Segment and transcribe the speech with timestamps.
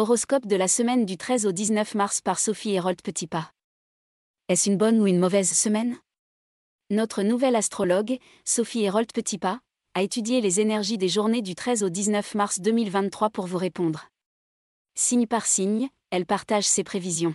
[0.00, 3.50] Horoscope de la semaine du 13 au 19 mars par Sophie Hérold Petitpas.
[4.48, 5.96] Est-ce une bonne ou une mauvaise semaine?
[6.88, 9.58] Notre nouvelle astrologue, Sophie Hérold Petitpas,
[9.94, 14.08] a étudié les énergies des journées du 13 au 19 mars 2023 pour vous répondre.
[14.94, 17.34] Signe par signe, elle partage ses prévisions.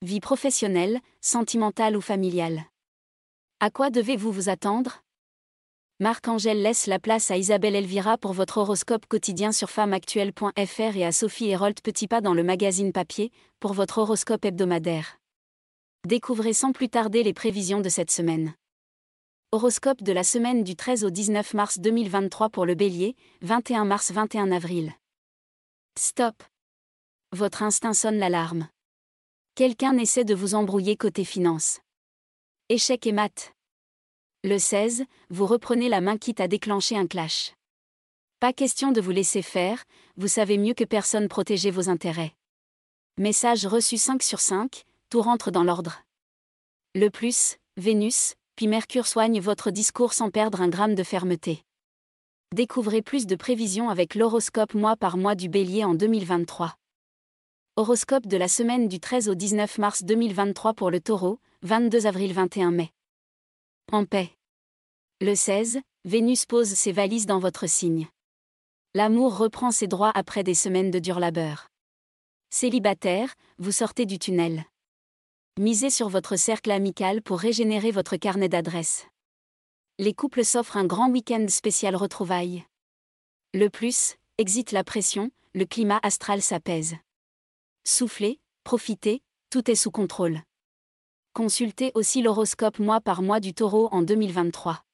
[0.00, 2.66] Vie professionnelle, sentimentale ou familiale.
[3.58, 5.02] À quoi devez-vous vous attendre?
[6.00, 11.12] Marc-Angèle laisse la place à Isabelle Elvira pour votre horoscope quotidien sur femmeactuelle.fr et à
[11.12, 13.30] Sophie Hérold Petitpas dans le magazine papier
[13.60, 15.20] pour votre horoscope hebdomadaire.
[16.04, 18.54] Découvrez sans plus tarder les prévisions de cette semaine.
[19.52, 24.10] Horoscope de la semaine du 13 au 19 mars 2023 pour le Bélier, 21 mars
[24.10, 24.92] 21 avril.
[25.96, 26.42] Stop.
[27.30, 28.66] Votre instinct sonne l'alarme.
[29.54, 31.78] Quelqu'un essaie de vous embrouiller côté finance.
[32.68, 33.53] Échec et mat.
[34.46, 37.54] Le 16, vous reprenez la main quitte à déclencher un clash.
[38.40, 39.82] Pas question de vous laisser faire,
[40.18, 42.34] vous savez mieux que personne protéger vos intérêts.
[43.16, 46.02] Message reçu 5 sur 5, tout rentre dans l'ordre.
[46.94, 51.62] Le plus, Vénus, puis Mercure soigne votre discours sans perdre un gramme de fermeté.
[52.54, 56.74] Découvrez plus de prévisions avec l'horoscope mois par mois du bélier en 2023.
[57.76, 62.34] Horoscope de la semaine du 13 au 19 mars 2023 pour le taureau, 22 avril
[62.34, 62.93] 21 mai.
[63.92, 64.30] En paix.
[65.20, 68.08] Le 16, Vénus pose ses valises dans votre signe.
[68.94, 71.68] L'amour reprend ses droits après des semaines de dur labeur.
[72.50, 74.64] Célibataire, vous sortez du tunnel.
[75.58, 79.06] Misez sur votre cercle amical pour régénérer votre carnet d'adresses.
[79.98, 82.64] Les couples s'offrent un grand week-end spécial retrouvailles.
[83.52, 86.96] Le plus, exit la pression, le climat astral s'apaise.
[87.84, 90.40] Soufflez, profitez, tout est sous contrôle.
[91.34, 94.84] Consultez aussi l'horoscope mois par mois du taureau en 2023.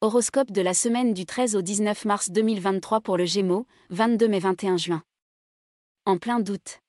[0.00, 4.38] Horoscope de la semaine du 13 au 19 mars 2023 pour le Gémeaux, 22 mai
[4.38, 5.02] 21 juin.
[6.06, 6.80] En plein doute.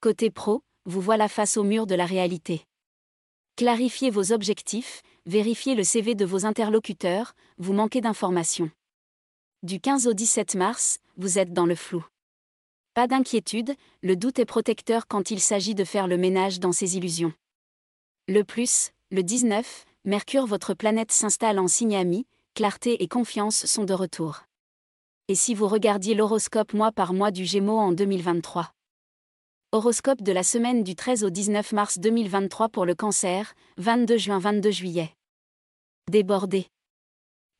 [0.00, 2.64] Côté pro, vous voilà face au mur de la réalité.
[3.54, 8.72] Clarifiez vos objectifs, vérifiez le CV de vos interlocuteurs, vous manquez d'informations.
[9.62, 12.04] Du 15 au 17 mars, vous êtes dans le flou.
[12.94, 16.96] Pas d'inquiétude, le doute est protecteur quand il s'agit de faire le ménage dans ses
[16.96, 17.32] illusions.
[18.28, 23.84] Le plus, le 19, Mercure votre planète s'installe en signe ami, clarté et confiance sont
[23.84, 24.40] de retour.
[25.28, 28.72] Et si vous regardiez l'horoscope mois par mois du Gémeaux en 2023
[29.70, 34.40] Horoscope de la semaine du 13 au 19 mars 2023 pour le cancer, 22 juin
[34.40, 35.14] 22 juillet.
[36.10, 36.66] Débordé.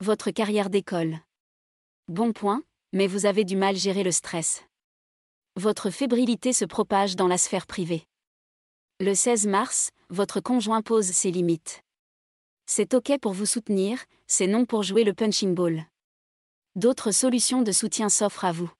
[0.00, 1.20] Votre carrière d'école.
[2.08, 4.64] Bon point, mais vous avez du mal gérer le stress.
[5.54, 8.02] Votre fébrilité se propage dans la sphère privée.
[8.98, 11.82] Le 16 mars, votre conjoint pose ses limites.
[12.66, 15.86] C'est OK pour vous soutenir, c'est non pour jouer le punching ball.
[16.74, 18.70] D'autres solutions de soutien s'offrent à vous.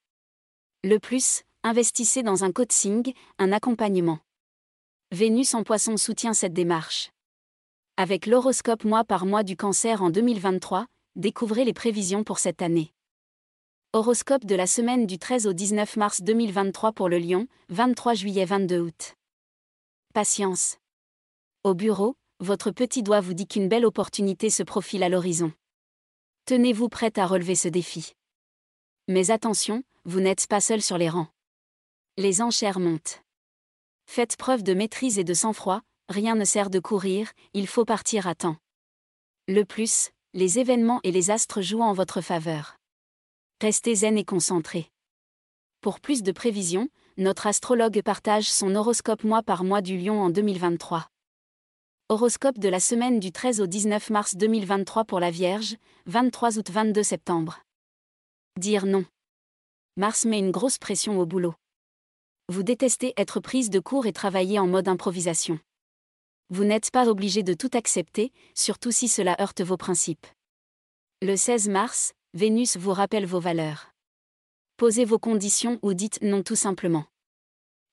[0.85, 4.19] Le plus, investissez dans un coaching, un accompagnement.
[5.13, 7.11] Vénus en poisson soutient cette démarche.
[7.97, 10.87] Avec l'horoscope mois par mois du cancer en 2023,
[11.17, 12.93] découvrez les prévisions pour cette année.
[13.93, 18.45] Horoscope de la semaine du 13 au 19 mars 2023 pour le Lion, 23 juillet
[18.45, 19.15] 22 août.
[20.13, 20.77] Patience.
[21.67, 25.53] Au bureau, votre petit doigt vous dit qu'une belle opportunité se profile à l'horizon.
[26.45, 28.13] Tenez-vous prête à relever ce défi.
[29.09, 31.27] Mais attention, vous n'êtes pas seul sur les rangs.
[32.19, 33.21] Les enchères montent.
[34.09, 38.29] Faites preuve de maîtrise et de sang-froid, rien ne sert de courir, il faut partir
[38.29, 38.59] à temps.
[39.49, 42.77] Le plus, les événements et les astres jouent en votre faveur.
[43.61, 44.93] Restez zen et concentré.
[45.81, 50.31] Pour plus de prévisions, notre astrologue partage son horoscope mois par mois du lion en
[50.31, 51.09] 2023.
[52.09, 56.71] Horoscope de la semaine du 13 au 19 mars 2023 pour la Vierge, 23 août
[56.71, 57.65] 22 septembre.
[58.57, 59.05] Dire non.
[59.97, 61.57] Mars met une grosse pression au boulot.
[62.49, 65.59] Vous détestez être prise de court et travailler en mode improvisation.
[66.49, 70.29] Vous n'êtes pas obligé de tout accepter, surtout si cela heurte vos principes.
[71.23, 73.91] Le 16 mars, Vénus vous rappelle vos valeurs.
[74.77, 77.07] Posez vos conditions ou dites non tout simplement.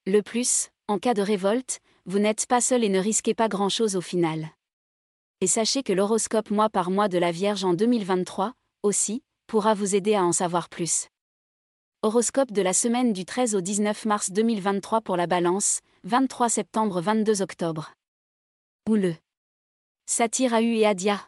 [0.06, 3.96] Le plus, en cas de révolte, vous n'êtes pas seul et ne risquez pas grand-chose
[3.96, 4.50] au final.
[5.42, 9.96] Et sachez que l'horoscope mois par mois de la Vierge en 2023, aussi, pourra vous
[9.96, 11.08] aider à en savoir plus.
[12.02, 17.02] Horoscope de la semaine du 13 au 19 mars 2023 pour la Balance, 23 septembre
[17.02, 17.94] 22 octobre.
[18.88, 19.16] Houleux.
[20.06, 21.28] Satire à U et Adia.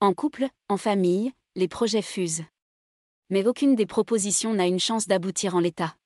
[0.00, 2.44] En couple, en famille, les projets fusent
[3.30, 5.96] mais aucune des propositions n'a une chance d'aboutir en l'état.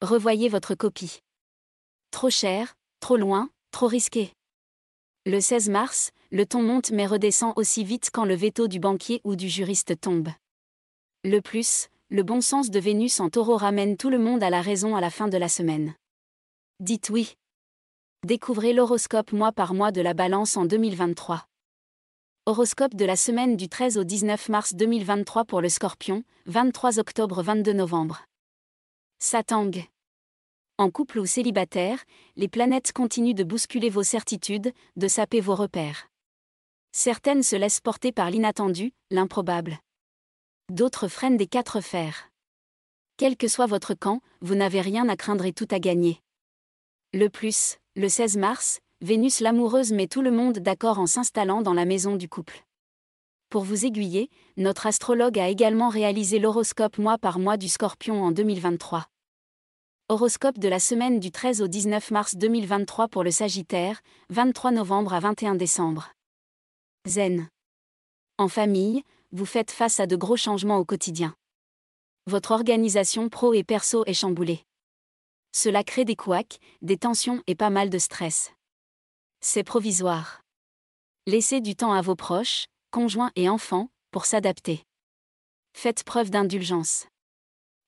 [0.00, 1.20] Revoyez votre copie.
[2.10, 4.32] Trop cher, trop loin, trop risqué.
[5.26, 9.20] Le 16 mars, le ton monte mais redescend aussi vite quand le veto du banquier
[9.24, 10.28] ou du juriste tombe.
[11.24, 14.62] Le plus, le bon sens de Vénus en taureau ramène tout le monde à la
[14.62, 15.94] raison à la fin de la semaine.
[16.80, 17.34] Dites oui.
[18.26, 21.44] Découvrez l'horoscope mois par mois de la balance en 2023.
[22.46, 27.42] Horoscope de la semaine du 13 au 19 mars 2023 pour le scorpion, 23 octobre
[27.42, 28.24] 22 novembre.
[29.18, 29.72] Satang.
[30.80, 32.04] En couple ou célibataire,
[32.36, 36.08] les planètes continuent de bousculer vos certitudes, de saper vos repères.
[36.92, 39.80] Certaines se laissent porter par l'inattendu, l'improbable.
[40.70, 42.30] D'autres freinent des quatre fers.
[43.16, 46.20] Quel que soit votre camp, vous n'avez rien à craindre et tout à gagner.
[47.12, 51.74] Le plus, le 16 mars, Vénus l'amoureuse met tout le monde d'accord en s'installant dans
[51.74, 52.64] la maison du couple.
[53.50, 58.30] Pour vous aiguiller, notre astrologue a également réalisé l'horoscope mois par mois du scorpion en
[58.30, 59.08] 2023.
[60.10, 64.00] Horoscope de la semaine du 13 au 19 mars 2023 pour le Sagittaire,
[64.30, 66.14] 23 novembre à 21 décembre.
[67.06, 67.46] Zen.
[68.38, 69.02] En famille,
[69.32, 71.36] vous faites face à de gros changements au quotidien.
[72.26, 74.62] Votre organisation pro et perso est chamboulée.
[75.52, 78.54] Cela crée des couacs, des tensions et pas mal de stress.
[79.42, 80.40] C'est provisoire.
[81.26, 84.84] Laissez du temps à vos proches, conjoints et enfants, pour s'adapter.
[85.74, 87.08] Faites preuve d'indulgence.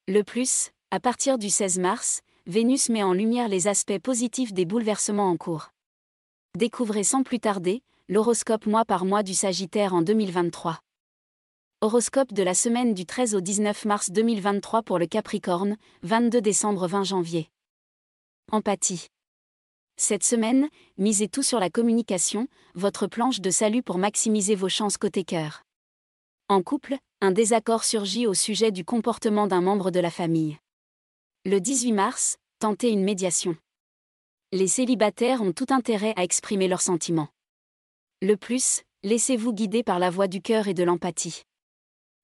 [0.06, 4.64] Le plus, à partir du 16 mars, Vénus met en lumière les aspects positifs des
[4.64, 5.70] bouleversements en cours.
[6.58, 10.80] Découvrez sans plus tarder, l'horoscope mois par mois du Sagittaire en 2023.
[11.80, 16.88] Horoscope de la semaine du 13 au 19 mars 2023 pour le Capricorne, 22 décembre
[16.88, 17.48] 20 janvier.
[18.50, 19.06] Empathie.
[19.96, 24.96] Cette semaine, misez tout sur la communication, votre planche de salut pour maximiser vos chances
[24.96, 25.62] côté cœur.
[26.48, 30.58] En couple, un désaccord surgit au sujet du comportement d'un membre de la famille.
[31.46, 33.56] Le 18 mars, tentez une médiation.
[34.52, 37.28] Les célibataires ont tout intérêt à exprimer leurs sentiments.
[38.20, 41.44] Le plus, laissez-vous guider par la voix du cœur et de l'empathie.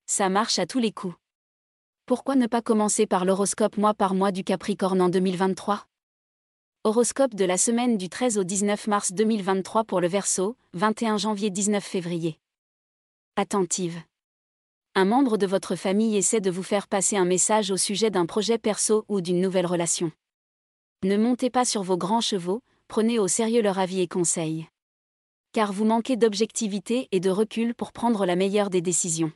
[0.04, 1.14] Ça marche à tous les coups.
[2.04, 5.86] Pourquoi ne pas commencer par l'horoscope mois par mois du Capricorne en 2023
[6.84, 11.48] Horoscope de la semaine du 13 au 19 mars 2023 pour le Verseau, 21 janvier
[11.48, 12.38] 19 février.
[13.36, 13.98] Attentive.
[14.96, 18.26] Un membre de votre famille essaie de vous faire passer un message au sujet d'un
[18.26, 20.10] projet perso ou d'une nouvelle relation.
[21.04, 24.66] Ne montez pas sur vos grands chevaux, prenez au sérieux leur avis et conseils
[25.56, 29.32] car vous manquez d'objectivité et de recul pour prendre la meilleure des décisions.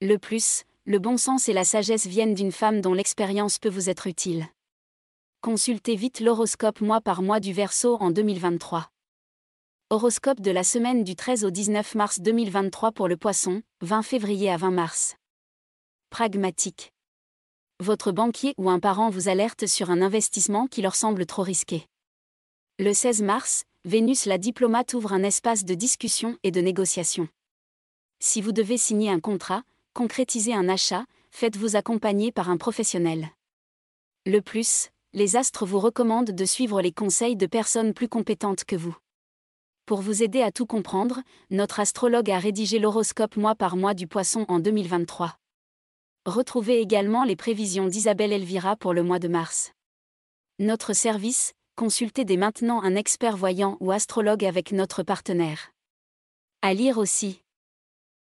[0.00, 3.88] Le plus, le bon sens et la sagesse viennent d'une femme dont l'expérience peut vous
[3.88, 4.48] être utile.
[5.40, 8.90] Consultez vite l'horoscope mois par mois du Verseau en 2023.
[9.92, 14.48] Horoscope de la semaine du 13 au 19 mars 2023 pour le Poisson, 20 février
[14.48, 15.16] à 20 mars.
[16.10, 16.92] Pragmatique.
[17.80, 21.88] Votre banquier ou un parent vous alerte sur un investissement qui leur semble trop risqué.
[22.78, 27.26] Le 16 mars, Vénus la diplomate ouvre un espace de discussion et de négociation.
[28.20, 33.30] Si vous devez signer un contrat, concrétiser un achat, faites-vous accompagner par un professionnel.
[34.24, 38.76] Le plus, les astres vous recommandent de suivre les conseils de personnes plus compétentes que
[38.76, 38.96] vous.
[39.90, 41.20] Pour vous aider à tout comprendre,
[41.50, 45.36] notre astrologue a rédigé l'horoscope mois par mois du poisson en 2023.
[46.26, 49.72] Retrouvez également les prévisions d'Isabelle Elvira pour le mois de mars.
[50.60, 55.72] Notre service, consultez dès maintenant un expert voyant ou astrologue avec notre partenaire.
[56.62, 57.42] À lire aussi.